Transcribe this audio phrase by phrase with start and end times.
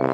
[0.00, 0.06] 大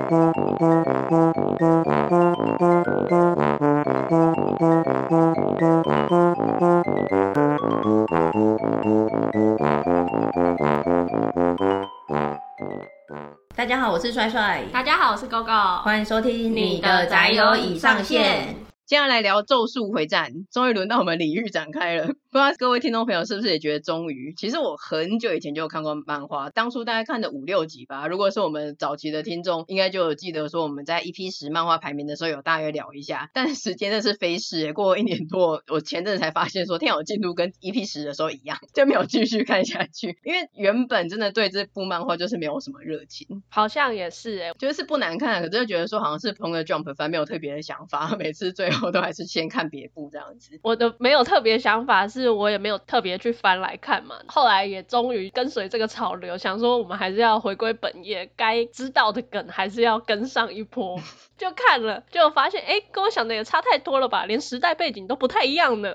[13.64, 14.64] 家好，我是帅帅。
[14.72, 15.82] 大家好，我是 GoGo。
[15.82, 18.56] 欢迎收听你的宅友已上线。
[18.84, 22.08] 接下来聊《咒术回战》，终于轮到我们领域展开了。
[22.36, 24.34] 不知道各位听众朋友是不是也觉得终于？
[24.36, 28.06] 其实我很久以前就有看过漫画，当初大概看的五六集吧。
[28.08, 33.30] 如果是我们早期的听众，应该就有记得说我们在 EP 十漫画排名的时候有大约聊一下。
[33.32, 40.18] 但时间真是飞逝，过了一年多，我前阵子才发现说天啊，我进度跟 EP 十的时候一样，就没有继续看下去。
[40.22, 43.42] 因为原本真的对这部漫画就是没有什么热情。
[43.48, 49.46] 好像也是哎、欸，觉得是不难看，可是就觉得说好像是同个 Jump 番没有特别的想法， 每次最后都还是先。
[49.48, 54.16] 看别部这样子，我的没有特别想法，是我也没有特别去翻来看嘛。
[54.26, 61.00] 后来也终于跟随这个潮流，想说我们还是要回归本业，该知道的梗还是要跟上一波。
[61.36, 65.92] 就看了，就发现，哎，跟我想的也差太多了吧，连时代背景都不太一样呢。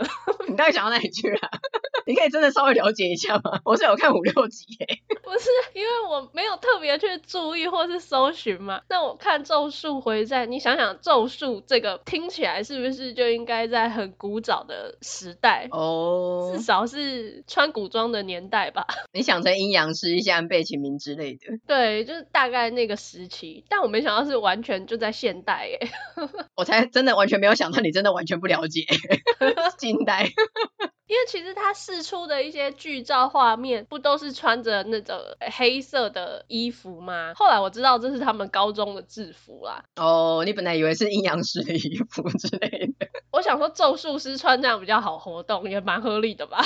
[0.47, 1.39] 你到底想到哪里去了？
[2.05, 3.59] 你可以真的稍微了解一下吗？
[3.65, 4.87] 我是有看五六集耶。
[5.31, 8.81] 不是，因为我没有特别去注意或是搜寻嘛。
[8.89, 15.69] 那我看《咒术回战》，你想想，咒术这个听起来是不是就应该在很古早的时代？
[15.71, 18.85] 哦，至少是穿古装的年代吧？
[19.13, 21.57] 你想成阴阳师、一些安倍晴明之类的？
[21.65, 23.63] 对，就是大概那个时期。
[23.69, 25.79] 但我没想到是完全就在现代耶。
[26.57, 28.81] 我才真的完全没有想到，你真的完全不了解，
[29.79, 30.29] 惊呆。
[31.07, 35.20] 因为其实他试出的一些剧照画面，不都是穿着那种
[35.55, 37.33] 黑色的衣服吗？
[37.35, 39.83] 后来我知道这是他们高中的制服啦。
[39.95, 42.69] 哦，你本来以为是阴阳师的衣服之类
[42.99, 43.07] 的。
[43.31, 46.63] 我想说咒术师穿这样比较好活动，也蛮合理的吧。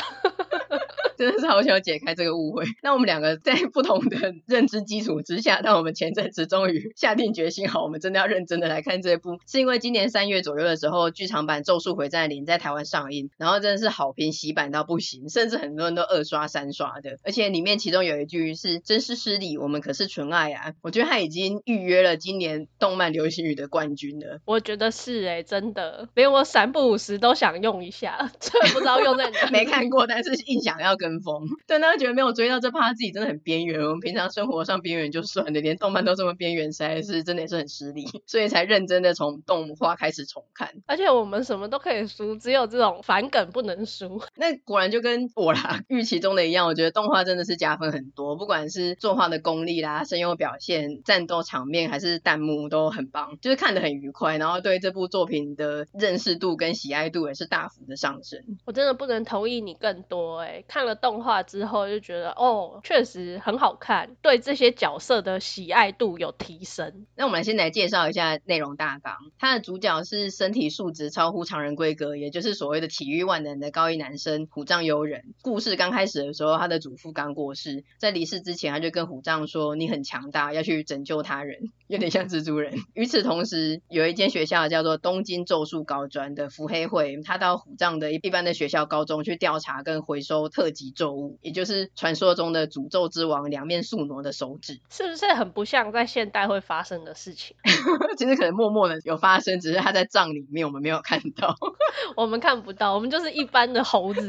[1.18, 2.66] 真的是好想解开这个误会。
[2.84, 17.18] 那我们两个在不同的 认知基础之下，那我们前阵子终于下定决心，好，我们真的要认真的来看这部，是因为今年三月左右的时候，剧场版《咒术回战零》在台湾上映，然后真的是好评洗版到不行，甚至很多人都二刷三刷的。
[17.24, 24.40] 而且里面其中有一句是“真是失礼，我们可是纯爱啊”，我觉得他已经预约了今年动漫流行语的冠军了。
[24.46, 29.50] 我觉得是哎、欸，真的，连我三不五时都想用一下， 这不知道用在哪。
[29.52, 31.05] 没看过，但是印象要跟。
[31.06, 33.80] 跟风，但他觉得没有追到这趴，自己真的很边缘。
[33.82, 40.72] 我们平常生活上边缘就算了，连动漫都这么边缘，实在是真的也是很失礼，所以才认真的从动画开始重看。
[40.88, 44.20] 而且我们什么都可以输，只有这种反梗不能输。
[44.36, 58.40] 那果然就跟我啦预期中的一样，我觉得动画真的是加分很多，不管是作画的功力啦、声优表现、战斗场面还是弹幕都很棒，就是看得很愉快，然后对这部作品的认识度跟喜爱度也是大幅的上升。
[58.66, 60.95] 我真的不能同意你更多哎、欸，看了。
[60.96, 67.06] 动画之后就觉得哦，确实很好看，对这些角色的喜爱度有提升。
[67.16, 69.16] 那我们先来介绍一下内容大纲。
[69.38, 75.34] 他的主角是身体素质超乎常人规格，也就是所谓的体育万能的高一男生虎杖悠仁。
[75.42, 82.74] 故事刚开始的时候，他的祖父刚过世，在离世之前，他就跟虎杖说：“你很强大，要去拯救他人。”有点像蜘蛛人。
[82.94, 97.56] 与此同时，有一间学校叫做东京咒术高专的伏黑会，他到虎杖的一般的学校高中去调查跟回收特级咒物，也就是传说中的诅咒之王两面宿儺的手指，是不是很不像在现代会发生的事情？
[98.18, 101.56] 其实可能默默的有发生，只是他在帐里面，我们没有看到，
[102.16, 104.28] 我们看不到，我们就是一般的猴子。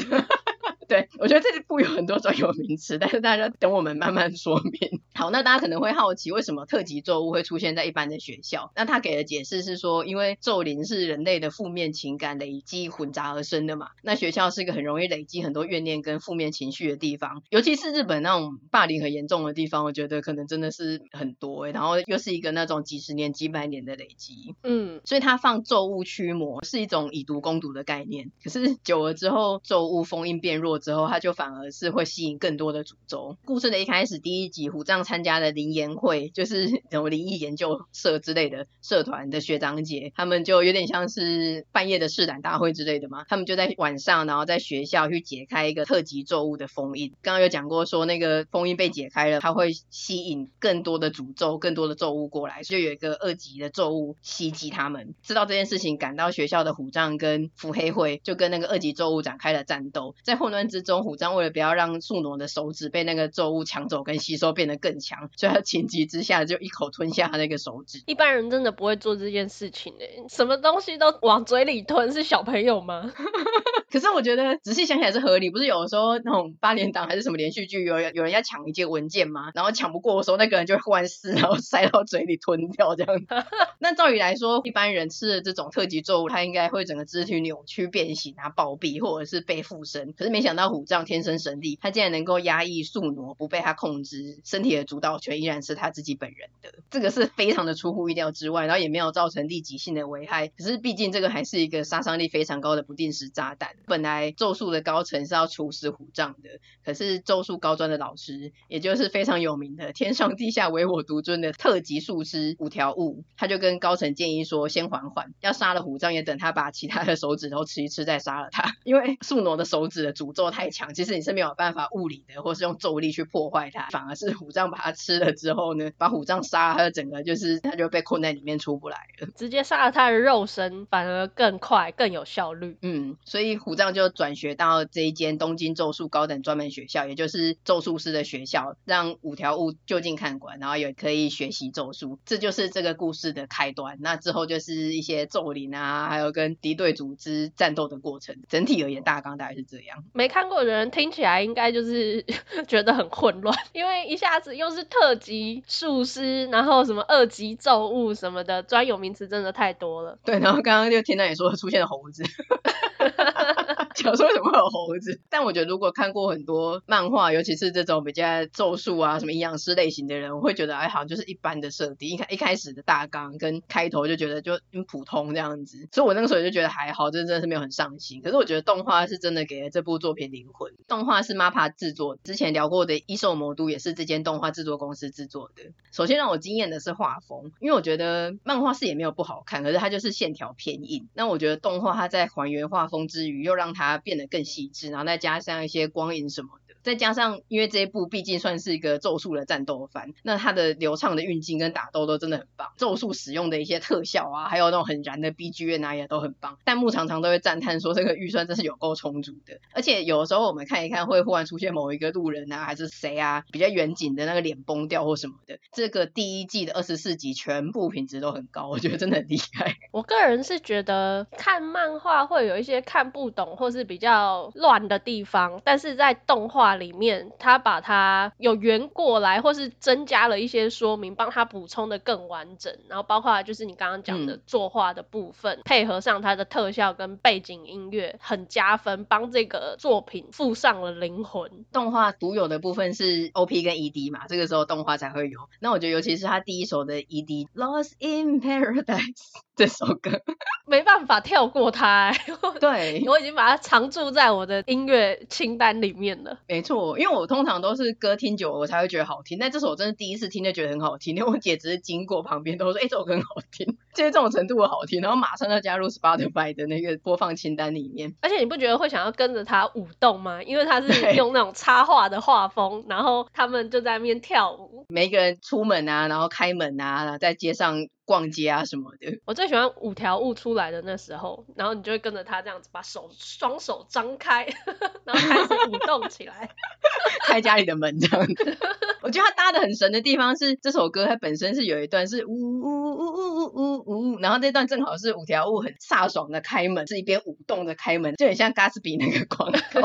[0.89, 5.01] 对，我觉得这部有很多专有名词，但是大家等我们慢慢说明。
[5.15, 8.71] 好，那大家可能会好奇，为什么特级咒物会出现在一般的学校？
[8.77, 13.89] 那他给的解释是说，因为咒灵是人类的负面情感累积混杂而生的嘛。
[14.03, 21.73] 那学校是一个很容易累积很多怨念跟负面情绪的地方，尤其是日本那种霸凌很严重的地方，我觉得可能真的是很多欸。
[21.73, 28.31] 然后又是一个那种几十年、几百年的累积，嗯，所以他放咒物驱魔是一种以毒攻毒的概念。
[28.45, 30.76] 可是久了之后，咒物封印变弱。
[30.79, 33.37] 之后，他就反而是会吸引更多的诅咒。
[33.45, 43.25] 故事的一开始，第一集虎杖参加了灵研会，就是什么灵异研究社之类的社团的学长姐，他们就有点像是半夜的试胆大会之类的嘛。
[43.29, 47.13] 他们就在晚上，然后在学校去解开一个特级咒物的封印。
[47.23, 55.15] 刚刚有讲过，说那个封印被解开了，它会吸引更多的诅咒、更多的咒物过来，就有一个二级的咒物袭击他们。
[55.23, 60.66] 知道这件事情，赶到学校的虎杖跟腹黑会就跟那个二级咒物展开了战斗，在混乱。
[60.69, 68.03] 之中，虎杖为了不要让宿儺的手指被那个咒物抢走跟吸收变得更强，所以他情急之下就一口吞下那个手指。
[68.07, 73.13] 一般人真的不会做这件事情诶，什么东西都往嘴里吞，是小朋友吗？
[73.91, 83.27] 可是我觉得仔细想起来是合理，不是有的时候那种八连档还是什么连续剧，有有人要抢一件文件嘛，然后抢不过的时候，那个人就会忽然撕，然后塞到嘴里吞掉这样子。
[83.79, 90.13] 那照理来说，一般人吃的这种特级作物，他应该会整个肢体扭曲变形啊、暴毙，或者是被附身。
[90.15, 96.75] 可是没想到虎杖天生神力，他竟然能够压抑宿傩，不被他控制，身体的主导权依然是他自己本人的。
[96.91, 100.49] 这个是非常的出乎意料之外，然后也没有造成立即性的危害。
[100.49, 103.76] 可是毕竟这个还是一个杀伤力非常高的不定时炸弹。
[103.87, 106.49] 本来咒术的高层是要处死虎杖的，
[106.85, 118.75] 可是咒术高专的老师，也就是非常有名的天上地下唯我独尊的特级术师五条悟，他就跟高层建议说，先缓缓，要杀了虎杖也等他把其他的手指头吃一吃再杀了他。
[118.85, 132.79] 因为宿儺的手指的诅咒太强，其实你是没有办法物理的，或是用咒力去破坏它，反而是虎杖把它吃了之后呢，把虎杖杀了，他的整个就是他就被困在里面出不来了，直接杀了他的肉身，反而更快更有效率。
[132.83, 142.21] 嗯，所以虎杖就转学到这一间东京咒术高等专门学校，也就是咒术师的学校，让五条悟就近看管，然后也可以学习咒术。
[142.25, 143.97] 这就是这个故事的开端。
[143.99, 148.37] 那之后就是一些咒灵啊，还有跟敌对组织战斗的过程。
[148.49, 150.05] 整体而言，大纲大概是这样。
[150.13, 152.25] 没看过的人听起来应该就是
[152.69, 160.17] 觉得很混乱，因为一下子又是特级术师，然后什么二级咒物什么的，专有名词真的太多了。
[160.25, 162.23] 对，然后刚刚就听到你说出现了猴子。
[163.97, 165.21] 小说为什么会有猴子？
[165.31, 172.11] 但我觉得如果看过很多漫画，尤其是这种比较咒术啊、什么阴阳师类型的人，我会觉得哎，好像就是一般的设定。
[172.11, 178.21] 一开一开始的大纲跟开头就觉得就很普通这样子，所以我那个时候就觉得还好，这真的是没有很上心。
[178.23, 180.73] 可是我觉得动画是真的给了这部作品灵魂。
[180.87, 185.63] 动画是 MAPPA 制作，之前聊过的《异兽魔都》也是这间动画制作公司制作的。
[185.93, 191.09] 首先让我惊艳的是画风，因为我觉得漫画是也没有不好看，可是它就是线条偏硬。
[191.15, 196.49] 那我觉得动画它在还原画风之余，又让它它变得更细致，然后再加上一些光影什么。
[196.87, 202.69] 再加上，因为这一部毕竟算是一个咒术的战斗番，那它的流畅的运镜跟打斗都真的很棒。
[202.77, 206.57] 咒术使用的一些特效啊，还有那种很燃的 BGM 啊，也都很棒。
[206.65, 209.59] 弹幕常常都会赞叹说，这个预算真是有够充足的。
[209.73, 215.59] 而且有的时候我们看一看，会忽然出现某一个路人啊，还是谁啊，比较远景的那个脸崩掉或什么的。
[215.73, 219.75] 这个第一季的二十四集全部品质都很高，我觉得真的很厉害。
[219.91, 226.76] 我个人是觉得看漫画会有一些看不懂或是比较乱的地方，但是在动画。
[226.77, 232.73] 里面他把它有圆过来，或是增加了一些说明，帮他补充的更完整。
[232.89, 241.65] 然后包括就是你刚刚讲的作画的部分，嗯、配合上它的特效跟背景音乐，很加分，帮这个作品附上了灵魂。
[241.73, 245.41] 动画独有的部分是 OP 跟 ED 嘛，这个时候动画才会有。
[245.61, 249.15] 那我觉得尤其是他第一首的 ED Lost in Paradise。
[249.57, 250.21] 这首歌
[250.67, 256.41] 没办法跳过它，欸，对，我已经把它常驻在我的音乐清单里面了。
[256.47, 268.15] 没错，因为我通常都是歌听久了我才会觉得好听，但这首我真的第一次听就觉得很好听， 因为我姐只是经过旁边都说，哎，欸，这首歌很好听，就是这种程度的好听，然后马上要加入 Spotify 的那个播放清单里面。
[268.21, 270.43] 而且你不觉得会想要跟着他舞动吗？
[270.43, 277.87] 因为他是用那种插画的画风，然后他们就在那边跳舞，每一个人出门啊，然后开门啊，在街上。
[278.07, 284.47] 逛街啊什么的，我最喜欢五条悟出来的那时候，然后你就会跟着他这样子把手双手张开，
[285.05, 286.49] 然后开始舞动起来，
[287.27, 288.57] 开家里的门这样子。
[289.03, 299.81] 我觉得他搭的很神的地方是这首歌，它本身是有一段是呜呜呜呜呜呜呜，然后这段正好是五条悟很飒爽的开门，是一边舞动的开门，就很像 Gatsby 那个广告，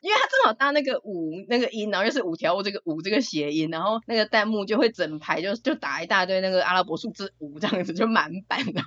[0.00, 7.58] 因为他正好搭那个舞那个音，然后又是五条悟这个舞这个谐音，然后那个弹幕就会整排就就打一大堆那个阿拉伯数字五。
[7.68, 8.82] 这样子就满版，的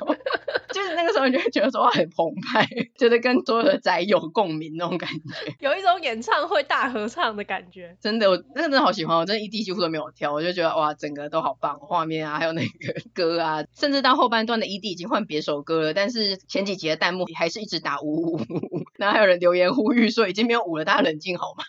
[0.73, 7.97] 就是那个时候你就会觉得说话很澎湃，觉得跟所有的宅有共鸣那种感觉， 有一种演唱会大合唱的感觉。
[8.01, 12.69] 真的，我那个真的好喜欢，我真的 ED 几乎都没有跳，我就觉得哇，整个都好棒，画面啊，还有那个
[13.13, 21.63] 歌啊，甚至到后半段的 ED 已经换别首歌了，但是前几集的弹幕还是一直打呜呜呜，然后还有人留言呼吁说已经没有舞了，大家冷静好吗？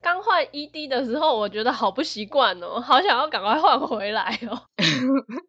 [0.00, 4.62] 刚换 ED 的时候，我觉得好不习惯哦，好想要赶快换回来哦。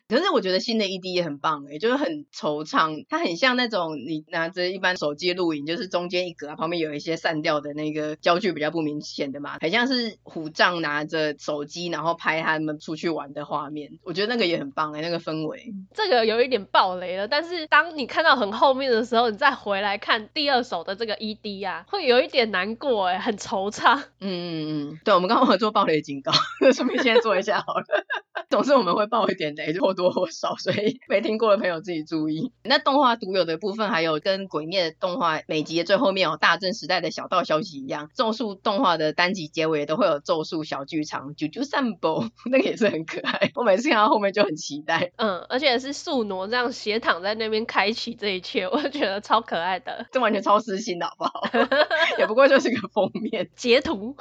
[0.07, 15.73] 可是我觉得新的 ED 也很棒诶，就是很惆怅，它很像那种你拿着一般手机录影，就是中间一格啊，旁边有一些散掉的那个焦距比较不明显的嘛，很像是虎杖拿着手机然后拍他们出去玩的画面，我觉得那个也很棒诶，那个氛围。
[15.93, 23.97] 这个有一点爆雷了，但是当你看到很后面的时候，你再回来看第二首的这个 ED 啊，会有一点难过诶，很惆怅。
[24.19, 26.31] 嗯嗯嗯，对，我们刚刚有做爆雷警告，
[26.73, 27.85] 顺便先做一下好了。
[28.49, 32.51] 总是我们会爆一点雷，或多或少，所以 没听过的朋友自己注意。
[32.63, 43.51] 那动画独有的部分，还有跟鬼灭的动画每集的最后面有大正时代的小道消息一样，咒术动画的单集结尾都会有咒术小剧场，啾啾散步，那个也是很可爱。
[43.55, 45.11] 我每次看到后面就很期待。
[45.17, 50.05] 嗯，而且是素挪这样斜躺在那边开启这一切，我觉得超可爱的。
[50.11, 51.41] 这完全超私心的好不好？
[52.17, 54.15] 也不过就是个封面截图。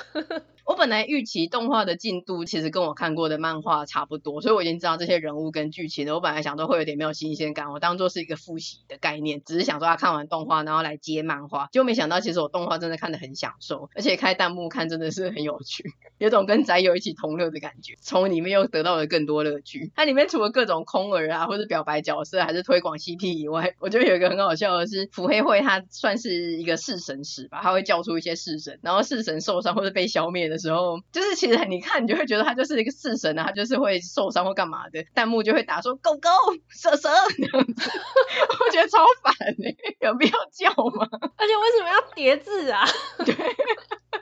[0.65, 6.15] 我本来预期动画的进度其实跟我看过的漫画差不多，所以我已经知道这些人物跟剧情了。
[6.15, 15.85] 我本来想说会有点没有新鲜感，我当做是一个复习的概念，只是想说他看完动画然后来接漫画，结果没想到其实我动画真的看得很享受，而且开弹幕看真的是很有趣，
[16.19, 19.91] 有种跟宅友一起同乐的感觉，从里面又得到了更多乐趣。
[19.97, 31.33] 它里面除了各种空耳啊，或者表白角色，还是推广 CP 以外，我觉得有一个很好笑的是，伏黑会，它算是一个式神使吧，他会叫出一些式神，然后式神受伤或者被消灭的时候，就是。
[31.43, 36.29] 其实你看，你就会觉得他就是一个式神啊，他就是会受伤或干嘛的，弹幕就会打说 “Go Go
[36.69, 37.91] 蛇蛇”这样子，
[38.61, 41.09] 我觉得超烦哎，有必要叫吗？
[41.11, 42.85] 而且为什么要叠字啊？
[43.25, 43.35] 对，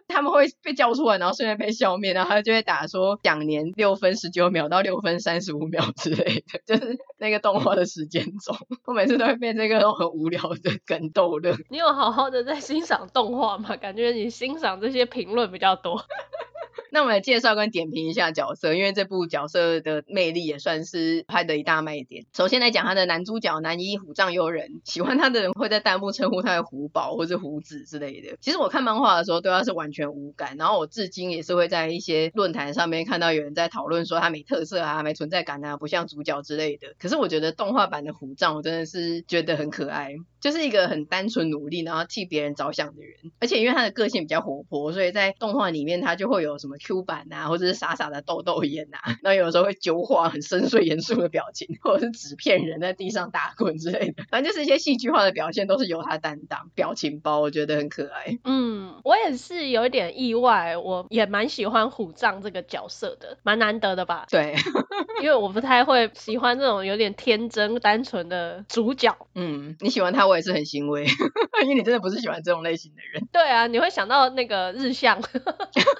[0.08, 8.54] 他们会被叫出来，然后顺便被消灭，然后他就会打说“两年六分十九秒到六分三十五秒”之类的，就是那个动画的时间轴。
[8.86, 11.54] 我每次都会被这个很无聊的梗逗乐。
[11.68, 13.76] 你有好好的在欣赏动画吗？
[13.76, 16.02] 感觉你欣赏这些评论比较多。
[16.92, 22.26] 那我们来介绍跟点评一下角色，因为这部角色的魅力也算是拍的一大卖点。
[22.34, 28.36] 首先来讲他的男主角男一虎杖悠仁，喜欢他的人会在弹幕称呼他的虎宝或是虎子之类的。
[28.40, 36.88] 其实我看漫画的时候对他是完全无感，然后我至今也是会在一些论坛上面看到有人在讨论说他没特色啊、没存在感啊、不像主角之类的。
[36.98, 46.76] 可是我觉得动画版的虎杖我真的是觉得很可爱，就是一个很单纯努力然后替别人着想的人，而且因为他的个性比较活泼，所以在动画里面他就会有什么。
[46.80, 56.70] Q 版啊，或者是傻傻的豆豆眼啊，那有时候会揪画很深邃严肃的表情，或者是纸片人在地上打滚之类的，反正就是一些戏剧化的表现都是由他担当。
[56.74, 58.38] 表情包我觉得很可爱。
[58.44, 64.24] 嗯，我也是有一点意外，我也蛮喜欢虎杖这个角色的，蛮难得的吧？
[64.30, 64.54] 对，
[65.22, 69.14] 因为我不太会喜欢这种有点天真单纯的主角。
[69.34, 71.04] 嗯，你喜欢他，我也是很欣慰，
[71.62, 73.28] 因为你真的不是喜欢这种类型的人。
[73.30, 75.20] 对啊，你会想到那个日向。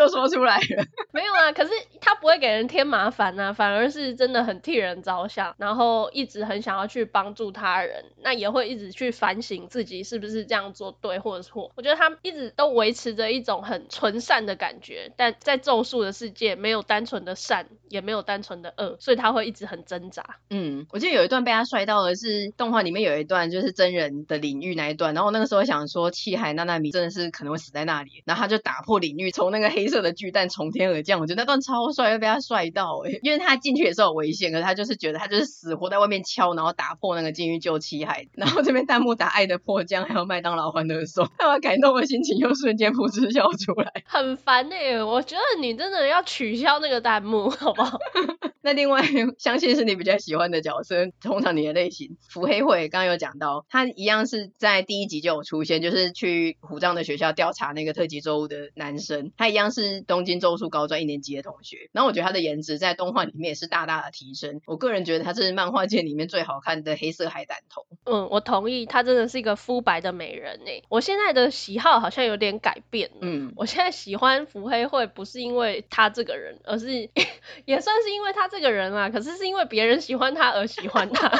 [0.00, 11.70] 又说出来了， 没有啊，可是他不会给人添麻烦啊，反而是真的很替人着想，然后一直很想要去帮助他人，那也会一直去反省自己是不是这样做对或者错。
[11.76, 20.24] 我觉得他一直都维持着一种很纯善的感觉，但在咒术的世界没有单纯的善，也没有单纯的恶，所以他会一直很挣扎。
[20.48, 29.89] 嗯，我记得有一段被他帅到的是动画里面有一段就是真人的领域那一段，然后那个时候想说气海娜娜米真的是可能会死在那里，然后他就打破领域，从那个黑。
[29.90, 33.20] 色的巨蛋从天而降，我觉得那段超帅，又被他帅到哎、欸！
[33.22, 38.26] 因为他进去也是有危险，可是他就是觉得他就是死活在外面敲，然后打破那个禁域救七海。
[38.34, 45.02] 然后这边弹幕打爱的迫降，还有麦当劳欢乐颂， 他把感动的心情又瞬间噗嗤笑出来，很烦哎、欸！
[45.02, 47.98] 我觉得你真的要取消那个弹幕，好不好？
[48.62, 49.02] 那另外，
[49.38, 59.80] 相信是你比较喜欢的角色，通常你的类型，伏黑惠刚刚有讲到，他一样是在第一集就有出现，就是去虎杖的学校调查那个特级咒物的男生，他一样是。
[59.80, 64.60] 是东京咒术高专一年级的同学，然后我觉得他的颜值在动画里面也是大大的提升。
[64.66, 67.86] 我个人觉得他是漫画界里面最好看的黑色海胆头。
[68.04, 70.84] 嗯，我同意，他真的是一个肤白的美人诶。
[70.90, 73.10] 我现在的喜好好像有点改变。
[73.22, 77.08] 嗯，我现在喜欢伏黑惠不是因为他这个人，而是
[77.64, 79.10] 也算是因为他这个人啊。
[79.10, 81.30] 可是是因为别人喜欢他而喜欢他。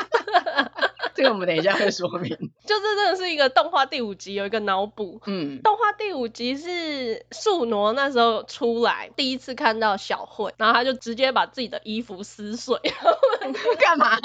[1.17, 2.31] 这个我们等一下会说明。
[2.67, 5.21] 就这真的是一个动画第五集有一个脑补。
[5.27, 12.79] 嗯，动画第五集是宿儺那时候出来第一次看到小慧，然后他就直接把自己的衣服撕碎。
[13.81, 14.19] 干嘛？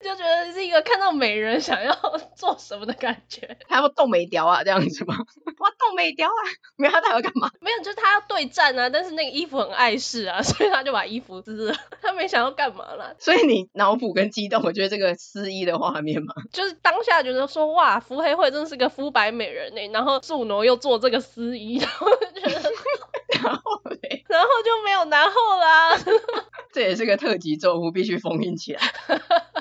[0.00, 1.94] 就觉得是一个看到美人想要
[2.34, 3.56] 做什么的感觉。
[3.68, 5.16] 他要动美雕啊，这样子吗？
[5.58, 6.40] 哇，动美雕啊！
[6.76, 7.50] 没有他，他要干嘛？
[7.60, 11.76] 没有，就是他要对战啊，但是那个衣服很碍事啊，所以他就把衣服撕了。
[12.00, 13.14] 他没想要干嘛啦。
[13.18, 16.31] 所以你脑补跟激动，我觉得这个撕衣的画面嘛。
[16.52, 22.70] 就是当下觉得说哇，福黑惠真是个肤白美人呢，然后素挪又做这个司仪，然后觉得，
[23.42, 25.96] 然后嘞，然后就没有然后啦。
[26.72, 28.80] 这也是个特级咒物，必须封印起来。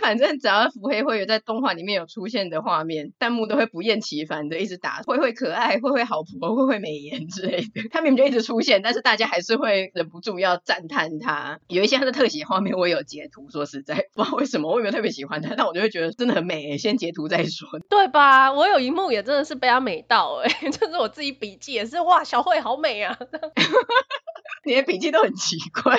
[0.00, 7.88] 反正只要伏黑会有在动画里面有出现的画面，弹幕都会不厌其烦的一直打慧慧可爱、慧慧好婆、慧慧美颜之类的。
[7.90, 11.58] 他明明就一直出现，但是大家还是会忍不住要赞叹他。
[11.68, 17.68] 有一些他的特写画面我有截图，说实在不知道为什么我也没有特别喜欢他，但我就会觉得真的很美诶，先截图再说。
[17.88, 18.52] 对吧？
[18.52, 23.16] 我有一幕也真的是被他美到诶， 就是我自己笔记也是哇，小慧好美啊。
[24.64, 25.96] 你的笔记都很奇怪，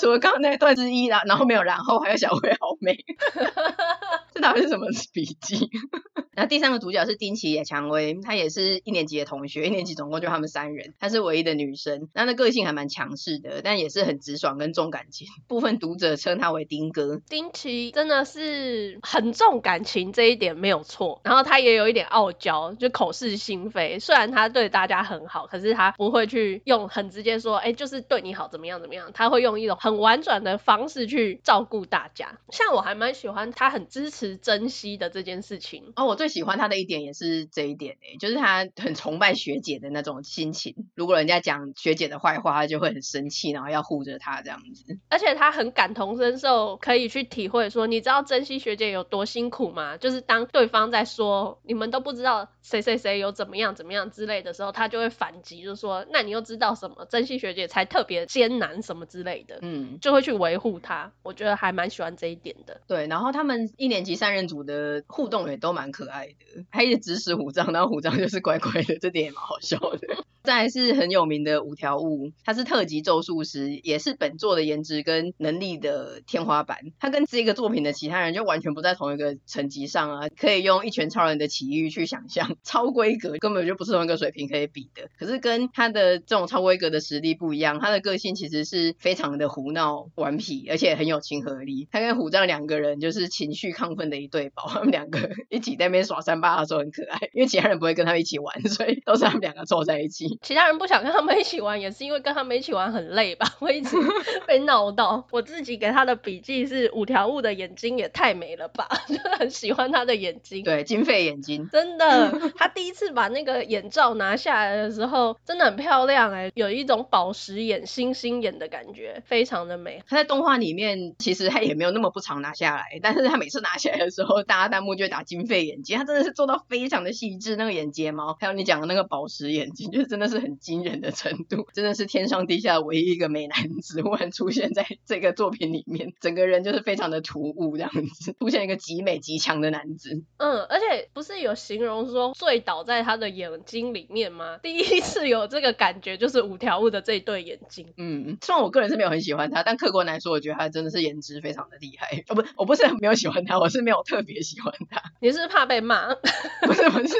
[0.00, 2.96] 除了刚刚那段之一啦，然后没有然后，还有小慧好美。
[4.34, 5.70] 这到底是什么笔记？
[6.32, 12.08] 然后第三个主角是丁崎野蔷薇，她也是一年级的同学，一年级总共就他们三人，她是唯一的女生。
[12.14, 15.26] 那她个性还蛮强势的，但也是很直爽跟重感情。
[15.46, 17.20] 部分读者称她为丁哥。
[17.28, 21.20] 丁崎真的是很重感情，这一点没有错。
[21.24, 23.98] 然后他也有一点傲娇，就口是心非。
[23.98, 29.10] 虽然他对大家很好，可是他不会去用很直接说，哎，就是对你好，怎么样怎么样。
[29.12, 32.38] 他会用一种很婉转的方式去照顾大家。
[32.50, 35.92] 像我还蛮喜欢他很支持珍惜的这件事情。
[35.96, 40.74] 哦，我最喜欢他的一点也是这一点诶，就是他很崇拜学姐的那种心情。
[40.94, 44.98] 如果人家讲学姐的坏话，他就会很生气，然后要护着她这样子。
[45.08, 49.96] 而且他很感同身受，可以去体会说，你知道珍惜学姐有多辛苦吗？
[49.96, 57.06] 就是当对方在说你们都不知道谁谁谁有怎么样怎么样之类的时候，他就会反击，就说那你又知道什么？
[57.08, 61.12] 珍惜学姐才特别艰难什么之类的，嗯，就会去维护她。
[61.22, 62.80] 我觉得还蛮喜欢这一点的。
[62.86, 70.24] 对，然后他们一年级三人组的互动也都蛮可爱的，还一直指使虎杖，然后虎杖就是乖乖的，这点也蛮好笑的。
[70.42, 76.78] 再来是很有名的五条悟，他是特级咒术师，也是本作的颜值跟能力的天花板。
[76.98, 85.08] 他跟这个作品的其他人就完全不在同一个层级上啊，可以用一拳超人的奇遇去想象，超规格根本就不是同一个水平可以比的。
[85.16, 91.86] 可是跟他的这种超规格的实力不一样，他的个性其实是非常的胡闹顽皮，而且很有亲和力。
[91.92, 100.31] 他跟虎杖两个人就是情绪亢奋的一对宝，他们两个一起在那边耍三八的时候很可爱，因为其他人不会跟他们一起玩，所以都是他们两个凑在一起。
[100.40, 103.46] 其他人不想跟他们一起玩，也是因为跟他们一起玩很累吧？
[103.60, 103.96] 我一直
[104.46, 105.26] 被闹到。
[105.30, 110.62] 我自己给他的笔记是五条悟的眼睛也太美了吧， 就很喜欢他的眼睛。
[110.62, 112.32] 对，金费眼睛，真的。
[112.56, 120.02] 他第一次把那个眼罩拿下来的时候，真的很漂亮哎，有一种宝石眼、星星眼的感觉，非常的美。
[120.06, 125.98] 他在动画里面其实他也没有那么不常拿下来，但是他每次拿起来的时候，大家弹幕就会打金费眼睛。
[125.98, 140.22] 他真的是做到非常的细致，那个眼睫毛，还有你讲的那个宝石眼睛，就是真的是很惊人的程度， 真的是天上地下唯一一个美男子，忽然出现在这个作品里面， 整个人就是非常的突兀，这样子 出现一个极美极强的男子。
[140.38, 144.58] 嗯，而且不是有形容说醉倒在他的眼睛里面吗？
[144.62, 147.92] 第一次有这个感觉就是五条悟的这一对眼睛。
[147.96, 152.24] 嗯，虽然我个人是没有很喜欢他，但客观来说，我觉得他真的是颜值非常的厉害。
[152.28, 155.02] 哦，不，我不是没有喜欢他，我是没有特别喜欢他。
[155.20, 156.14] 你是，是怕被骂？
[156.62, 157.14] 不是不是。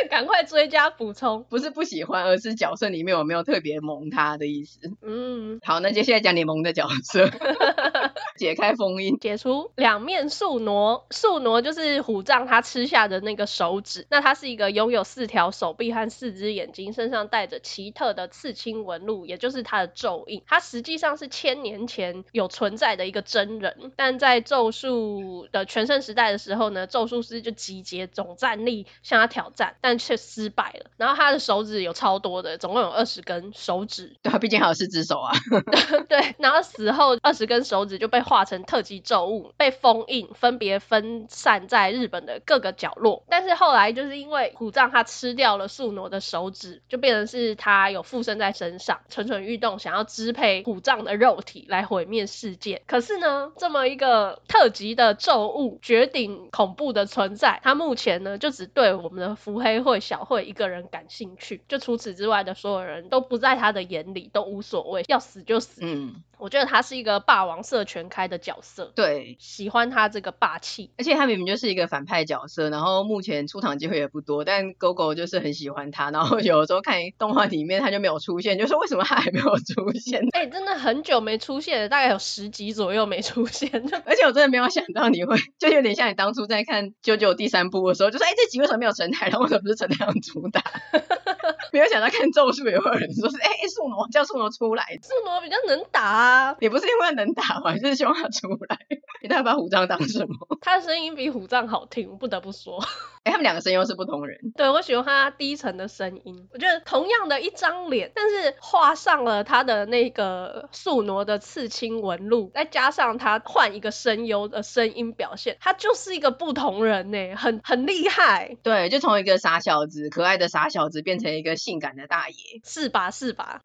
[0.10, 4.78] 赶快追加补充，不是不喜欢，而是角色里面有没有特别萌他的意思。
[5.02, 7.28] 嗯，好，那接下来讲你萌的角色。
[8.38, 11.02] 解开封印，解除两面宿傩。
[11.10, 14.06] 宿傩就是虎杖他吃下的那个手指。
[14.08, 20.42] 那他是一个拥有四条手臂和四只眼睛，身上带着奇特的刺青纹路，也就是他的咒印。
[20.46, 30.90] 他实际上是千年前有存在的一个真人，但在咒术的全盛时代的时候呢，咒术师就集结总战力向他挑战，但却失败了。
[30.96, 34.16] 然后他的手指有超多的，总共有二十根手指。
[34.22, 35.32] 对，他毕竟还有四只手啊。
[36.08, 38.22] 对，然后死后二十根手指就被。
[38.28, 43.24] 化成特级咒物，被封印，分别分散在日本的各个角落。
[43.28, 52.82] 但是后来就是因为虎杖他吃掉了宿儺的手指，就变成是他有附身在身上，蠢蠢欲动，想要支配虎杖的肉体来毁灭世界。
[52.86, 65.80] 可是呢，这么一个特级的咒物，绝顶恐怖的存在，他目前呢就只对我们的伏黑慧小慧一个人感兴趣，就除此之外的所有人都不在他的眼里，都无所谓，要死就死。
[65.82, 66.22] 嗯。
[66.38, 80.22] 我觉得他是一个霸王色全开的角色，对，喜欢他这个霸气，而且他明明就是一个反派角色，然后目前出场机会也不多，但狗狗就是很喜欢他，然后有时候看动画里面他就没有出现，就说为什么他还没有出现？
[80.32, 83.70] 哎、欸，真的很久没出现了，大概有十集左右没出现，
[84.04, 89.42] 而且我真的没有想到你会，就有点像你当初在看《JoJo》第三部的时候，就说哎、欸，这集为什么没有陈太郎？
[89.42, 90.62] 为什么不是陈太郎主打？
[91.72, 98.78] 没有想到看咒术也会有人说是哎，宿挪叫宿挪出来，宿挪比较能打啊，也不是因为能打嘛，就是希望他出来。
[99.20, 100.58] 你到底把虎杖当什么？
[100.60, 102.78] 他的声音比虎杖好听，不得不说。
[103.24, 104.38] 哎，他们两个声优是不同人。
[104.56, 106.48] 对，我喜欢他低沉的声音。
[106.52, 118.56] 我觉得同样的一张脸，但是画上了他的那个宿儺的刺青纹路，再加上他换一个声优的声音表现，他就是一个不同人呢，很很厉害。
[118.62, 123.10] 对，就从一个傻小子、可爱的傻小子变成一个性感的大爷，是吧？
[123.10, 123.60] 是吧？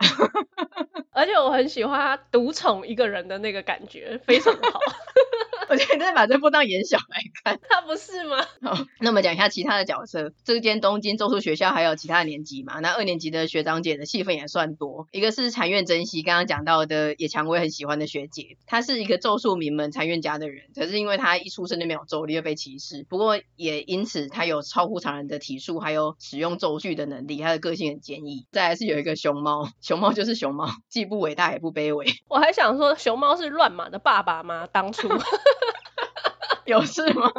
[1.11, 4.79] 而且我很喜欢他独宠一个人的那个感觉，非常好。
[5.69, 8.45] 我觉得你真的把这部当演小来看， 他不是吗？
[8.61, 10.33] 好，那我们讲一下其他的角色。
[10.43, 12.79] 这间东京咒术学校还有其他的年级嘛？
[12.79, 15.07] 那二年级的学长姐的戏份也算多。
[15.11, 23.05] 一个是禅院真希，刚刚讲到的野蔷薇很喜欢的学姐，她是一个咒术名门禅院家的人，可是因为她一出生就没有咒力，又被歧视。
[23.07, 27.37] 不过也因此她有超乎常人的体术，还有使用咒具的能力。
[27.37, 28.45] 她的个性很坚毅。
[28.51, 32.05] 再来是有一个熊猫， 熊猫就是熊猫，既不伟大也不卑微。
[32.27, 34.67] 我还想说，熊猫是乱马的爸爸吗？
[34.71, 35.07] 当初。
[36.65, 37.29] 有事吗？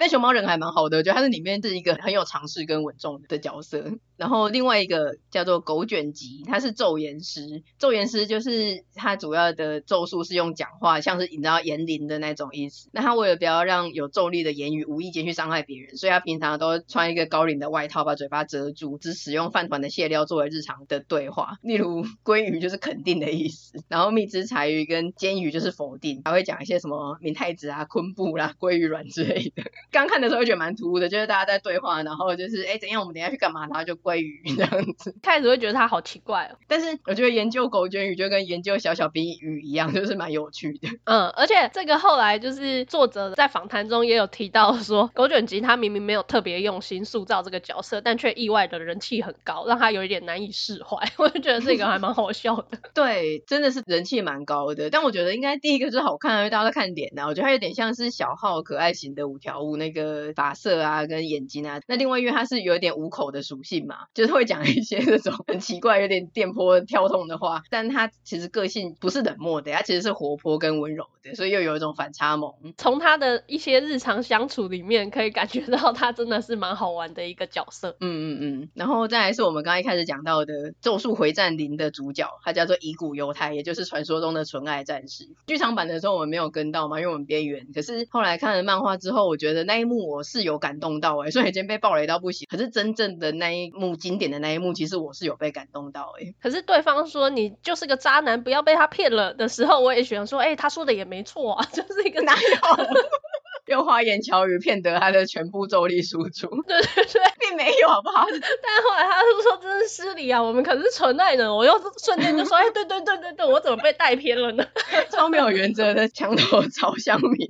[0.00, 3.84] 但熊猫人还蛮好的，我觉得他是里面是一个很有常识跟稳重的角色。
[4.16, 7.62] 然后另外一个叫做狗卷棘，他是咒言师。
[7.78, 12.88] 咒言师就是他主要的咒术是用讲话，像是引到言灵的那种意思。
[12.92, 21.58] 那他为了不要让有咒力的言语无意间去伤害别人，所以他平常都穿一个高领的外套把嘴巴遮住，只使用饭团的馅料作为日常的对话。
[21.60, 29.62] 例如鲑鱼就是肯定的意思，然后蜜汁柴鱼跟煎鱼就是否定，还会讲一些什么明太子啊、昆布啦、鲑鱼卵之类的。
[29.90, 35.14] 刚看的时候会觉得蛮突兀的，就是大家在对话，然后就是哎怎样，我们等下去干嘛，然后就鲑鱼 这样子。
[35.22, 40.88] 开始会觉得他好奇怪哦，但是我觉得研究狗卷鱼就跟研究小小冰鱼一样，就是蛮有趣的。
[41.04, 50.98] 嗯，而且这个后来就是作者在访谈中也有提到说，狗卷吉他明明没有特别用心塑造这个角色，但却意外的人气很高，让他有一点难以释怀。
[51.18, 52.78] 我就觉得这个还蛮好笑的。
[52.94, 54.90] 对，真的是人气蛮高的。
[54.90, 57.26] 但我觉得应该第一个是好看，因为大家都看脸呐。
[57.26, 61.80] 我觉得他有点像是小号可爱型的五条悟那个发色啊，跟眼睛啊。
[61.88, 67.62] 那另外因为他是有点五口的属性嘛，就是会讲一些那种很奇怪、有点电波跳动的话。
[67.70, 72.52] 但他其实个性不是冷漠的，他其实是活泼跟温柔的，所以又有一种反差萌。
[72.76, 77.96] 从他的一些日常相处里面，可以感觉到他真的是蛮好玩的一个角色。
[78.00, 78.68] 嗯嗯嗯。
[78.74, 85.28] 然后再来是我们刚刚一开始讲到的《咒术回战零》的主角，他叫做乙骨犹太，也就是传说中的纯爱战士。
[85.46, 87.66] 剧场版的时候我们没有跟到嘛，因为我们边缘。
[87.74, 92.48] 可是后来看了漫画之后，我觉得那一幕我是有感动到哎、欸， 所以已经被暴雷到不行。
[92.50, 96.34] 可是真正的那一幕经典的那一幕，其实我是有被感动到哎、欸。
[96.42, 102.40] 可是对方说你就是个渣男，不要被他骗了的时候，我也想说，哎、欸，他说的也没错啊， 就是一个男友。
[103.70, 108.26] 用花言巧语骗得他的全部咒力输出， 对对对，并没有好不好？
[108.28, 111.48] 但后来他是说这是失礼啊，我们可是纯爱人。
[111.50, 114.64] 我又瞬间就说，哎，对对对对对，我怎么被带偏了呢？
[115.10, 117.48] 超没有原则的墙头草乡民，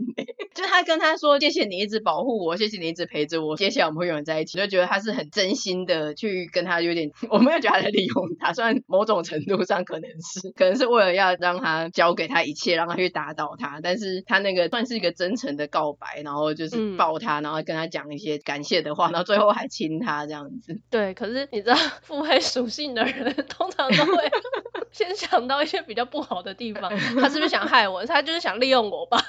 [0.55, 16.10] 就他跟他说，谢谢你一直保护我，谢谢你一直陪着我，接下来我们会永远在一起，就觉得他是很真心的去跟他有点，我没有觉得他在利用他，虽然某种程度上可能是，可能是为了要让他交给他一切，让他去打倒他，但是他那个算是一个真诚的告白。
[16.25, 20.79] 然后就是抱他，嗯、然后跟他讲一些感谢的话，然后最后还亲他这样子。
[20.91, 24.31] 对，可是你知道 腹黑属性的人 通常都会
[24.93, 26.91] 先想到一些比较不好的地方。
[26.99, 28.05] 他是不是想害我？
[28.07, 29.25] 他就是想利用我吧？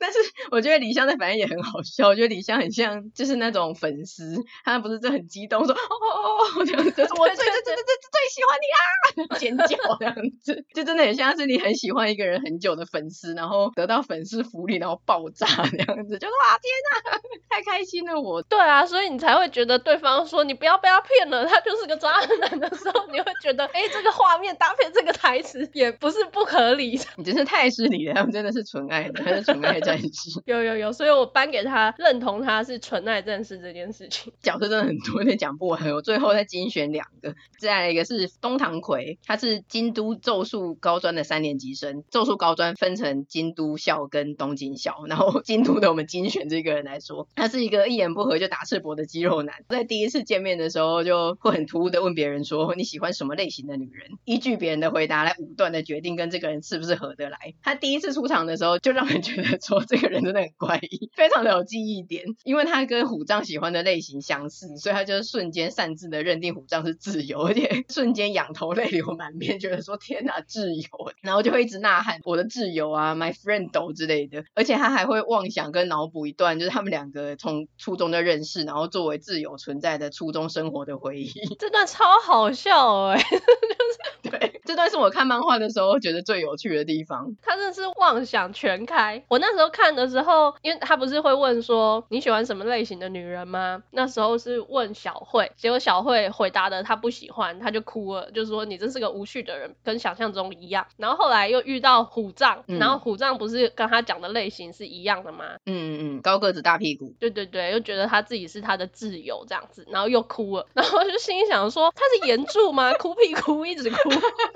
[0.00, 0.18] 但是
[0.52, 2.06] 我觉得李湘的反应也很好笑。
[2.08, 18.42] 我觉得李湘很像就是那种粉丝，他不是就很激动说哦哦哦这样子，我最最最最最最喜欢你啦，尖叫这样子，就真的很像是你很喜欢一个人很久的粉丝，然后得到粉丝福利，然后爆炸这样子，就说哇天哪， 太开心了我。
[18.42, 26.98] 对啊，所以你才会觉得对方说你不要被他骗了，他就是个渣男的时候，你会觉得哎，这个画面搭配这个台词也不是不合理。
[27.16, 30.08] 你真是太失礼了，他们真的是纯爱的，他是纯爱战士。
[30.46, 34.32] 有有有，所以我颁给他认同他是纯爱战士这件事情。
[34.42, 35.78] 角色真的很多，有点讲不完。
[35.92, 42.04] 我最后再精选两个，再来一个是东堂葵，他是京都咒术高专的三年级生。
[42.10, 49.54] 咒术高专分成京都校跟东京校，然后京都的我们精选这个人来说，他是一个一言不合就打赤膊的肌肉男。
[49.68, 54.12] 在第一次见面的时候，就会很突兀的问别人说，你喜欢什么类型的女人？
[54.24, 57.38] 依据别人的回答来武断的决定跟这个人是不是合得来。
[57.62, 62.24] 他第一次出场的时候，就让人觉得说这个人真的很怪异，非常的有记忆点。
[62.44, 74.44] 因为他跟虎杖喜欢的类型相似，所以他就瞬间擅自的认定虎杖是挚友，而且瞬间仰头泪流满面，觉得说天哪，挚友，然后就会一直呐喊我的挚友啊，my friend 之类的。
[74.54, 81.32] 而且他还会妄想跟脑补一段，就是他们两个从初中就认识，然后作为挚友存在的初中生活的回忆。
[81.58, 87.34] 这段超好笑哎、欸， 就是对，这段是我看漫画的时候觉得最有趣的地方。
[87.40, 89.24] 他真的是妄想全开。
[89.28, 93.82] 我那时候看的时候，因为他不是会问说你喜欢什么类型的女人吗？
[93.92, 100.86] 那时候是问小慧，结果小慧回答的他不喜欢，他就哭了，就说你真是个无趣的人，跟想象中一样。
[100.98, 105.46] 然后后来又遇到虎杖，嗯、然后虎杖不是跟他讲的类型是一样的吗？
[105.64, 107.14] 嗯嗯嗯，高个子大屁股。
[107.18, 112.92] 对对对，又觉得他自己是他的挚友这样子，然后又哭了，然后就心里想说他是炎柱吗？
[112.98, 114.10] 哭屁哭一直哭。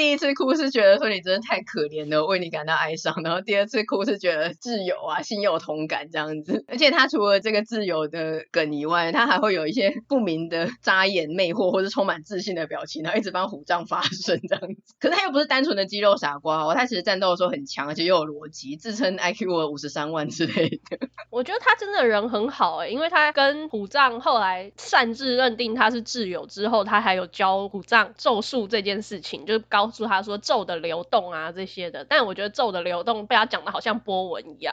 [0.00, 3.14] 第一次哭是觉得说你真的太可怜了，为你感到哀伤。
[3.22, 6.64] 然后第二次哭是觉得挚友啊，心有同感这样子。
[6.72, 14.80] 而且他除了这个挚友的梗以外，他还会有一些不明的扎眼魅惑，或是充满自信的表情，然后一直帮虎杖发声这样子。
[14.98, 20.98] 可是他又不是单纯的肌肉傻瓜哦，他其实战斗的时候很强，而且又有逻辑，自称 IQ 五十三万之类的。
[21.28, 32.06] 我觉得他真的人很好哎，因为他跟虎杖后来擅自认定他是挚友之后，他还有教虎杖咒术这件事情，就是高告诉他说咒的流动啊这些的。
[32.08, 34.72] 但我觉得咒的流动被他讲的好像波纹一样。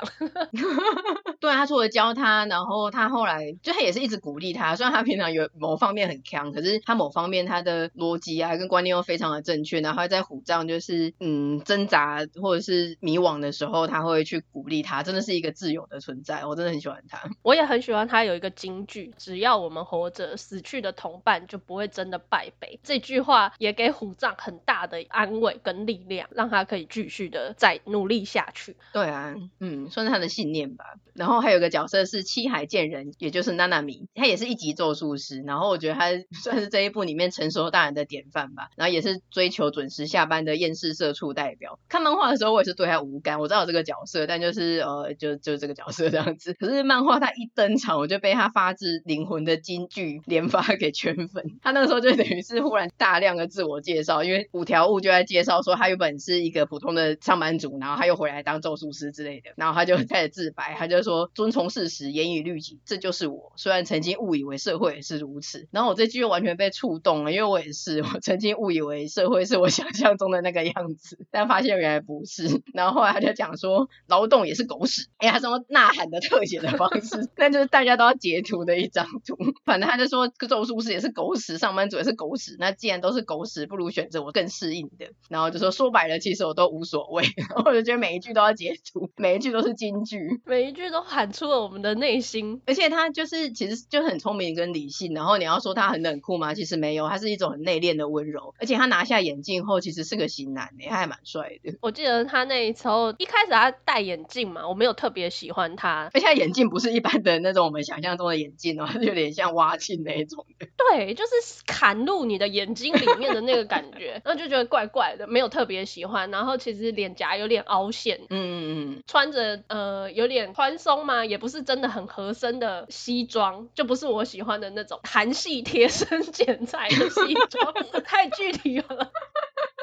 [1.42, 4.76] 对，他除了教他，然后他后来就他也是一直鼓励他。
[4.76, 9.82] 虽然他平常有某方面很强，可是他某方面他的逻辑啊跟观念又非常的正确。
[9.82, 16.46] 然后他在虎杖就是嗯挣扎或者是迷惘的时候，他会去鼓励他，真的是一个挚友的存在。
[16.46, 17.28] 我真的很喜欢他。
[17.42, 22.80] 我也很喜欢他有一个金句：只要我们活着，死去的同伴就不会真的败北。
[22.84, 28.76] 这句话也给虎杖很大的安慰跟力量，让他可以继续的再努力下去。
[28.94, 30.86] 对啊，嗯，算是他的信念吧。
[31.14, 35.42] 然后还有个角色是七海建人，也就是娜娜米，他也是一级咒术师。
[35.42, 36.10] 然后我觉得他
[36.44, 38.70] 算是这一部里面成熟大人的典范吧。
[38.76, 41.80] 然后也是追求准时下班的厌世社畜代表。
[41.90, 46.54] 看漫画的时候，我也是对他无感，我知道这个角色，但就是呃，就就这个角色这样子。
[46.54, 51.58] 可是漫画他一登场，我就被他发自灵魂的金句连发给圈粉。
[51.64, 63.52] 他那个时候就等于是忽然大量的自我介绍，因为五条悟就在介绍说他原本是一个普通的上班族，然后他又回来当咒术师之类的，然后他就 开始自白，他就说遵从事实，严以律己，这就是我。
[63.56, 72.62] 虽然曾经误以为社会也是如此，然后我这句又完全被触动了，因为我也是，我曾经误以为社会是我想象中的那个样子，但发现原来不是。
[72.74, 79.38] 然后后来他就讲说劳动也是狗屎，哎呀，什么呐喊的特写的方式， 那就是大家都要截图的一张图。
[79.66, 82.56] 反正他就说咒术师也是狗屎，上班族也是狗屎。
[82.60, 85.08] 那既然都是狗屎，不如选择我更适应的。
[85.30, 87.24] 然后就说说白了，其实我都无所谓。
[87.36, 92.62] 然 后我就觉得每一句都要截图，每一句都是金句，每一句都喊出了我们的内心。
[92.66, 95.14] 而且他就是其实就很聪明跟理性。
[95.14, 96.54] 然后你要说他很冷酷吗？
[96.54, 98.54] 其实没有，他是一种很内敛的温柔。
[98.60, 101.78] 而且他拿下眼镜后，其实是个型男，他还蛮帅的。
[101.82, 106.10] 我记得他那时候一开始他戴眼镜嘛，我没有特别喜欢他。
[106.14, 110.68] 而且他眼镜不是一般的那种我们想象中的眼镜哦， 有点像蛙镜那一种的。
[110.92, 111.32] 对，就是
[111.66, 116.30] 砍入你的眼睛里面的那个感觉， 然后就觉得怪怪的，没有特别喜欢。
[116.32, 127.74] 然后其实脸颊有点凹陷，嗯嗯嗯，穿着呃有点宽松嘛，也不是真的很合身的西装，就不是我喜欢的那种韩系贴身剪裁的西装，
[128.06, 129.12] 太具体了。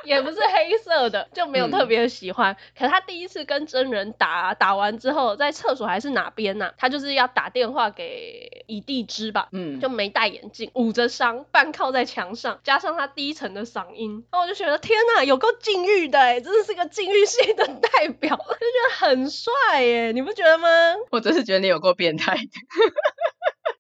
[0.04, 2.52] 也不是黑色的，就没有特别喜欢。
[2.52, 6.74] 嗯、可是他第一次跟真人打，打完之后在厕所还是哪边呢、啊？
[6.76, 18.46] 他就是要打电话给乙地支吧，嗯，就没戴眼镜，捂着伤，半靠在墙上，加上他低沉的嗓音，那我就觉得天哪，有够禁欲的哎，真的是个禁欲系的代表， 就觉
[18.88, 20.68] 得很帅耶，你不觉得吗？
[21.10, 22.40] 我真是觉得你有够变态的。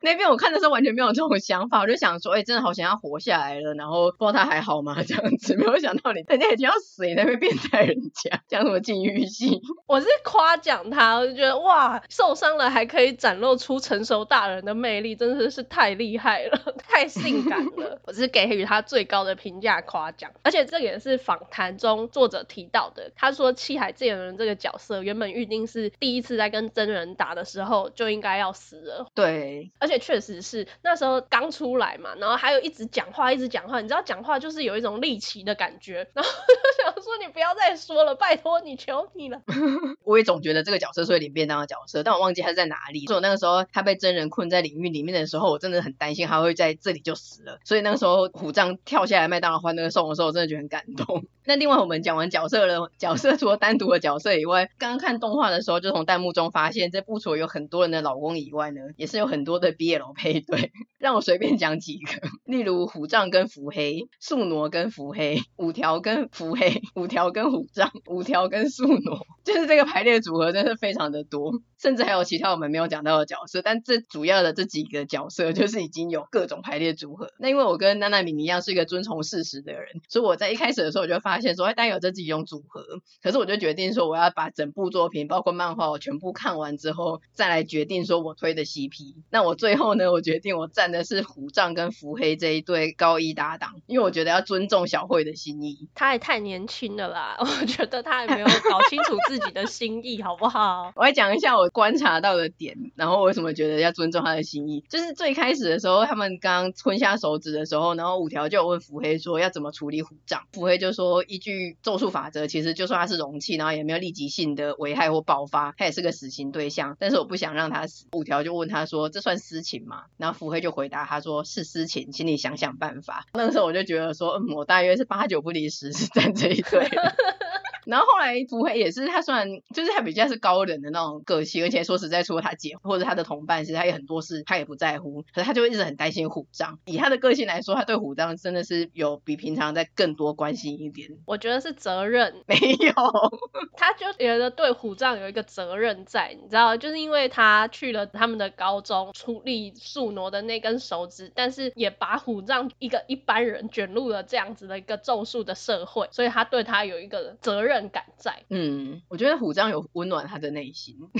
[0.04, 5.02] 那边我看的时候完全没有这种想法，我就想说，哎、欸，真的好想要活下来了，然后不知道他还好吗？
[5.02, 9.62] 这样子，没有想到你人家已经要死，你那边变态人家，讲什么禁欲系？
[9.88, 17.98] 我是夸奖他，我就觉得哇，受伤了还可以展露出成熟大人的魅力，真的是太厉害了， 太性感了。
[18.06, 29.93] 我是给予他最高的评价夸奖，而且这也是访谈中作者提到的，他说七海建人这个角色原本预定是第一次在跟真人打的时候就应该要死了，对，而且。
[29.98, 36.30] 确实是那时候刚出来嘛，然后还有一直讲话，一直讲话，你知道讲话就是有一种力气的感觉，然后
[36.76, 39.40] 就想说你不要再说了，拜托你，求你了。
[40.04, 43.06] 我也总觉得这个角色是会领便当的角色，但我忘记他在哪里。
[43.06, 47.58] 所以我那个时候他被真人困在领域里面的时候，我真的很担心他会在这里就死了。
[47.64, 51.24] 所以那个时候虎杖跳下来麦当劳欢乐颂的时候，我真的觉得很感动。
[51.46, 60.72] 那另外我们讲完角色了，角色除了单独的角色以外，刚刚看动画的时候就从弹幕中发现，这部除了有很多人的老公以外呢，也是有很多的 BL 配对。
[60.98, 71.52] 让我随便讲几个，例如虎杖跟伏黑，宿儺跟伏黑，五条跟伏黑，五条跟虎杖，五条跟宿儺，就是这个排列组合真是非常的多。
[71.78, 77.28] 甚至还有其他我们没有讲到的角色，但这主要的这几个角色 就是已经有各种排列组合。
[77.38, 82.82] 那因为我跟娜娜米一样是一个遵从事实的人，所以我在一开始的时候我就发现说，哎，当然有这几种组合。
[83.22, 89.16] 可是我就决定说，我要把整部作品，包括漫画，我全部看完之后，再来决定说我推的 CP。
[89.30, 95.88] 那我最后呢，我决定我站的是虎杖跟伏黑这一对高一搭档，因为我觉得要尊重小慧的心意。
[95.94, 100.92] 他也太年轻了啦， 我觉得他还没有搞清楚自己的心意， 好不好？
[100.96, 101.68] 我来讲一下我。
[101.74, 104.84] 观察到的点，然后为什么觉得要尊重他的心意？
[104.88, 110.42] 就是最开始的时候，他们刚吞下手指的时候，然后五条就有问伏黑说要怎么处理虎杖。
[110.52, 116.96] 伏黑就说，依据咒术法则，其实就算他是容器，然后也没有立即性的危害或爆发，他也是个死刑对象。
[117.00, 118.06] 但是我不想让他死。
[118.12, 120.06] 五条就问他说，这算私情吗？
[120.16, 123.24] 然后福黑就回答他说是私情，请你想想办法。
[123.34, 126.84] 那个时候我就觉得说，嗯，我大约是八九不离十是站这一队。
[127.86, 136.78] 然后后来福黑也是，他虽然就是他比较是高冷的那种个性，而且说实在，除了他姐或者他的同伴，其实他有很多事他也不在乎，可是他就会一直很担心虎杖。
[136.86, 141.10] 以他的个性来说，他对虎杖真的是有比平常再更多关心一点。
[141.26, 142.92] 我觉得是责任，没有，
[143.76, 157.73] 他就觉得对虎杖有一个责任在，你知道，就是因为他去了他们的高中处理宿挪的那根手指，但是也把虎杖一个一般人卷入了这样子的一个咒术的社会，所以他对他有一个责任。
[157.88, 160.96] 感在，嗯，我觉得虎杖有温暖他的内心。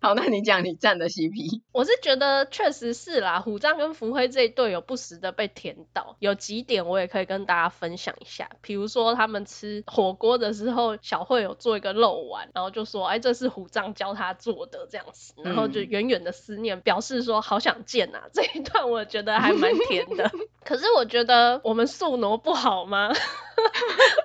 [0.00, 20.28] 好，那你讲你站的 CP，我是觉得确实是啦，虎杖跟福辉这一对有不时的被甜到，有几点我也可以跟大家分享一下，比如说他们吃火锅的时候，小慧有做一个肉丸，然后就说，哎，这是虎杖教他做的这样子，然后就远远的思念，表示说好想见啊， 这一段我觉得还蛮甜的。
[20.64, 23.12] 可是我觉得我们素挪不好吗？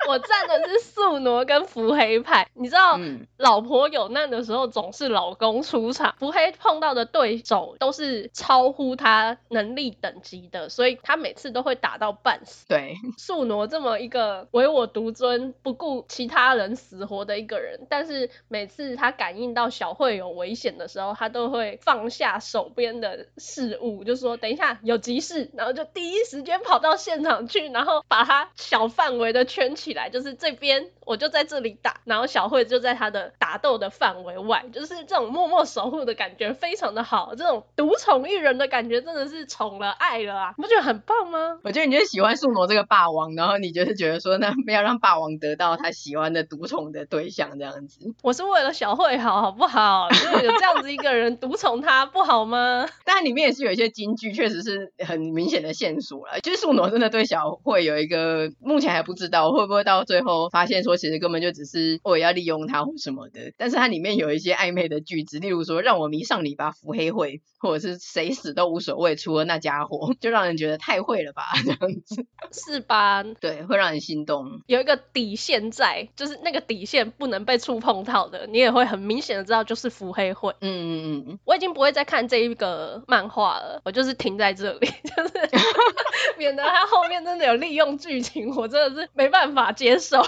[0.08, 12.66] 我站的是宿挪跟伏黑派，你知道，嗯、老婆有难的时候总是老公出场，伏黑碰到的对手都是超乎他能力等级的，所以他每次都会打到半死。
[12.68, 41.60] 对，宿挪这么一个唯我独尊、不顾其他人死活的一个人，但是每次他感应到小慧有危险的时候，他都会放下手边的事物，就说等一下有急事，然后就第一时间跑到现场去，然后把他小范围的圈起来，就是这边我就在这里打，然后小慧就在他的打斗的范围外，就是这种默默守护的感觉非常的好，这种独宠一人的感觉真的是宠了爱了啊，你不觉得很棒吗？
[41.64, 48.14] 我觉得你就是喜欢宿儺这个霸王，然后你就是觉得说，那不要让霸王得到他喜欢的独宠的对象这样子。
[48.22, 50.10] 我是为了小慧好，好不好？
[50.12, 52.86] 就有这样子一个人独宠他不好吗？
[53.06, 59.38] 但里面也是有一些金句，确实是很明显的线索了，就是宿儺真的对小慧有一个目前还不知道。
[59.48, 63.54] 会不会到最后发现说，其实根本就只是我也要利用他或什么的？
[63.58, 73.24] 但是它里面有一些暧昧的句子，例如说让我迷上你吧，腹黑会，或者是谁死都无所谓，除了那家伙，就让人觉得太会了吧， 这样子是吧？
[73.40, 74.62] 对，会让人心动。
[74.68, 80.54] 有一个底线在，就是那个底线不能被触碰到的，你也会很明显的知道就是腹黑会。
[80.60, 85.50] 嗯嗯嗯，我已经不会再看这一个漫画了，我就是停在这里， 就是
[86.38, 90.22] 免得他后面真的有利用剧情，我真的是没办法接受。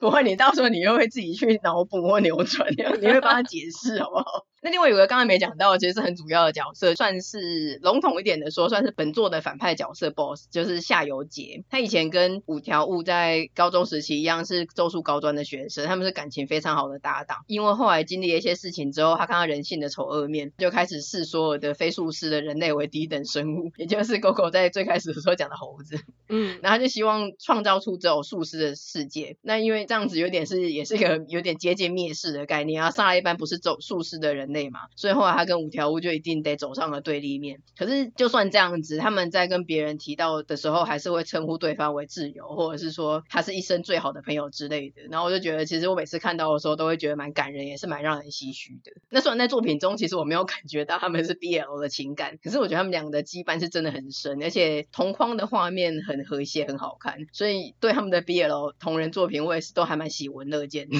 [0.00, 2.68] 不会，你到时候你又会自己去脑补或扭转，
[3.00, 4.46] 你会帮他解释好不好？
[4.64, 11.64] 那另外有个刚才没讲到，其实是很主要的角色，算是笼统一点的说，算是本作的反派角色 BOSS，就是夏油杰。
[11.68, 17.38] 他以前跟五条悟在高中时期一样，是咒术高专的学生，他们是感情非常好的搭档。
[17.48, 25.98] 因为后来经历了一些事情之后，他看到人性的丑恶面，就开始视所有的非术师的人类为低等生物，也就是狗狗在最开始的时候讲的猴子。
[26.28, 29.36] 嗯，然后他就希望创造出只有术师的世界。
[29.42, 34.51] 那因为这样子有点是也是一个有点接近灭世的概念，然后杀了一般不是走术师的人。
[34.52, 37.60] 类嘛，所以后来他跟五条悟就一定得走上了对立面。
[37.76, 45.02] 可是就算这样子，他们在跟别人提到的时候，还是会称呼对方为挚友，或者是说他是一生最好的朋友之类的。
[45.10, 48.92] 然后我就觉得，其实我每次看到的时候，都会觉得蛮感人，也是蛮让人唏嘘的。
[49.10, 57.26] 那虽然在作品中，其实我没有 感觉到他们是 BL 的情感，可是我觉得他们两个的羁绊是真的很深，而且同框的画面很和谐，很好看。
[57.32, 60.96] 所以对他们的 BL 同人作品，我也是都还蛮喜闻乐见的。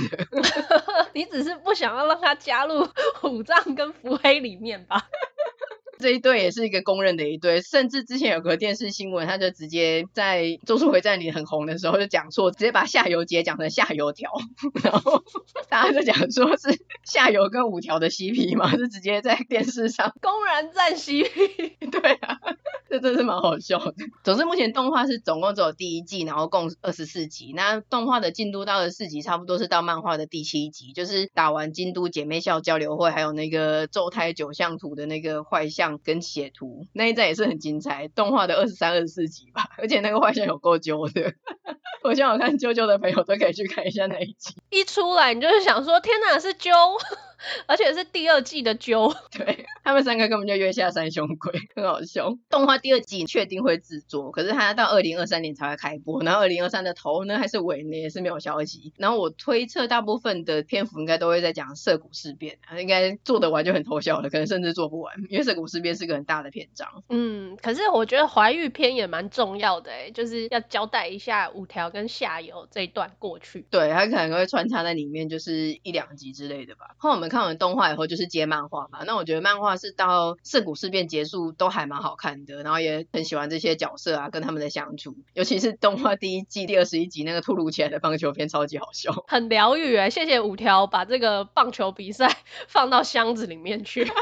[1.15, 2.89] 你只是不想要让他加入
[3.31, 5.03] 五虎杖跟福黑里面吧？
[5.99, 14.31] 这一对也是一个公认的一对，甚至之前有个电视新闻，他就直接在《咒术回战》里很红的时候就讲错，直接把夏油杰讲成下游条，
[14.83, 15.23] 然后
[15.69, 22.39] 大家就讲说是下游跟五条的 CP 嘛，是直接在电视上公然赞 CP， 对啊。
[22.93, 23.95] 这真是蛮好笑的。
[24.23, 27.55] 总之，目前动画是总共只有第一季，然后共二十四集。
[27.57, 38.09] 那动画的进度到了四集，差不多是到漫画的第七集，就是打完京都姐妹校交流会，还有那个咒胎九相图的那个坏象跟血图那一战也是很精彩。
[38.09, 41.33] 动画的二十三、二十四集吧，而且那个坏象有够揪的。
[42.05, 44.55] 我希望看啾啾的朋友都可以去看一下那一集。
[44.69, 46.71] 一出来你就是想说，天哪，是啾！
[47.67, 52.33] 而且是第二季的揪， 对，他们三个根本就月下三兄鬼，很好笑。
[52.49, 58.93] 动画第二季确定会制作，可是它到二零二三年才会开播，然后二零二三的头呢还是尾呢也是没有消息。
[58.97, 67.03] 然后我推测大部分的篇幅应该都会在讲涩谷事变，应该做得完就很偷笑了，可能甚至做不完，因为涩谷事变是个很大的篇章。
[67.09, 73.67] 嗯，可是我觉得怀玉篇也蛮重要的诶，就是要交代一下五条跟下游这一段过去。
[73.71, 76.95] 对，他可能会穿插在里面，就是一两集之类的吧。
[76.99, 79.01] 后我们看完动画以后，就是接漫画嘛。
[79.07, 85.17] 那我觉得漫画是到圣谷事变结束都还蛮好看的，然后也很喜欢这些角色啊，跟他们的相处。
[85.33, 90.11] 尤其是动画第一季第二十一集那个突如其来的棒球片，超级好笑， 很疗愈哎。
[90.11, 92.37] 谢谢五条把这个棒球比赛
[92.69, 94.07] 放到箱子里面去。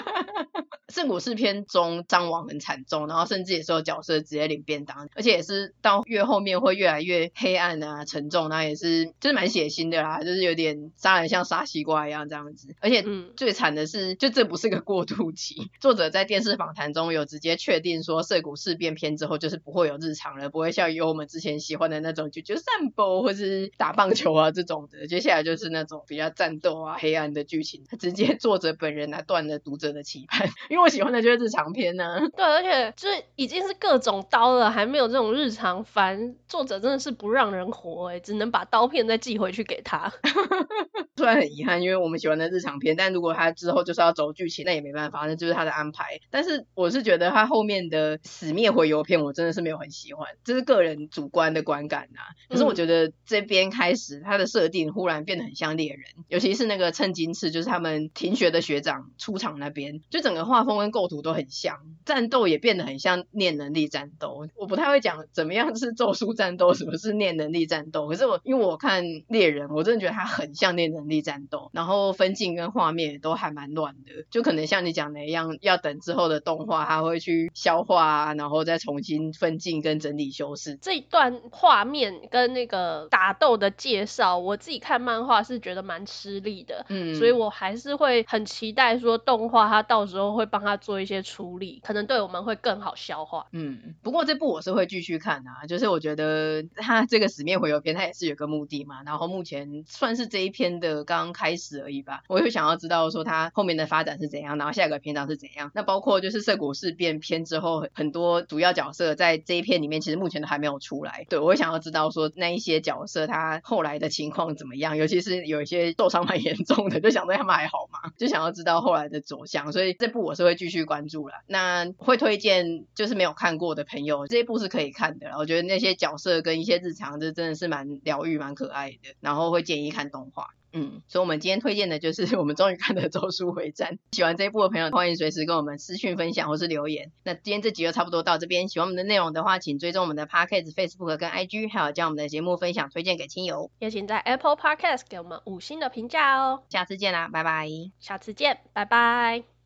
[0.88, 12.74] 圣谷事变中伤亡很惨重，然后甚至也是有角色直接领便当，而且也是到越后面会越来越黑暗啊沉重，然后也是就是蛮血腥的啦，就是有点杀人像杀西瓜一样这样子。
[12.80, 12.99] 而且
[13.36, 30.80] 最惨的是，就这不是个过渡期，作者在电视访谈中有直接确定说，涩谷事变篇之后就是不会有日常了，不会像有我们之前喜欢的那种就就散步或是打棒球啊这种的，接下来就是那种比较战斗啊黑暗的剧情，直接作者本人来断了读者的期盼， 因为。
[30.80, 40.11] 我喜欢的就是日常篇呢、啊，对，而且就是已经是各种刀了，还没有这种日常番，作者真的是不让人活哎，只能把刀片再寄回去给他。
[41.16, 46.20] 虽然很遗憾，因为我们喜欢的日常篇，但如果他之后就是要走剧情，那也没办法，那就是他的安排。
[46.30, 52.26] 但是我是觉得他后面的死灭回游片，我真的是没有很喜欢，这是个人主观的观感呐、啊。
[52.48, 61.76] 可是我觉得这边开始他的设定忽然变得很像猎人，尤其是那个趁金次，就是他们停学的学长出场那边，就整个画风跟构图都很像，
[62.06, 64.48] 战斗也变得很像念能力战斗。
[64.56, 68.08] 我不太会讲怎么样是咒术战斗，什么是念能力战斗。
[68.08, 80.76] 可是我因为我看猎人，我真的觉得他很像念能力战斗，然后分镜跟画面也都还蛮乱的，就可能像你讲的一样，要等之后的动画它会去消化啊，然后再重新分镜跟整理修饰。
[80.82, 90.80] 这一段画面跟那个打斗的介绍，我自己看漫画是觉得蛮吃力的，嗯，所以我还是会很期待说动画它到时候会帮他。
[90.80, 93.46] 做一些处理，可能对我们会更好消化。
[93.52, 99.02] 嗯，不过这部我是会继续看的啊，就是我觉得他这个死灭回游篇，他也是有个目的嘛。
[99.04, 102.22] 然后目前算是这一篇的刚刚开始而已吧。
[102.28, 105.72] 我就想想要知道说他后面的发展是怎样，然后下一个篇章是怎样。
[105.74, 111.26] 那包括就是涩谷事变篇之后，很多主要角色在这一篇里面，其实目前都还没有出来。
[111.28, 118.12] 对，我想要知道说那一些角色他后来的情况怎么样，尤其是有一些受伤蛮严重的，就想说他们还好吗？
[118.16, 119.72] 就想要知道后来的走向。
[119.72, 120.61] 所以这部我是会。
[120.61, 125.30] 继续关注了，那会推荐就是没有看过的朋友，这一部是可以看的。
[125.38, 129.14] 我觉得那些角色跟一些日常，这真的是蛮疗愈、蛮可爱的。
[129.20, 130.48] 然后会建议看动画。
[130.72, 133.94] 嗯，所以我们今天推荐的就是 我们终于看的《周书回战》。
[134.16, 137.10] 喜欢这一部的朋友，欢迎随时跟我们私讯分享或是留言。
[137.24, 143.70] 那今天这集就差不多到这边，喜欢我们的内容的话，请追踪我们的 Podcast、Facebook 跟 IG，还有将我们的节目分享推荐给亲友。
[143.78, 146.62] 也请在 Apple Podcast 给我们五星的评价哦。
[146.68, 147.68] 下次见啦，拜拜。
[147.98, 149.49] 下次见，拜拜。